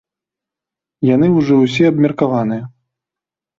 Яны 1.09 1.27
ўжо 1.37 1.53
ўсе 1.61 1.83
абмеркаваныя. 1.91 2.63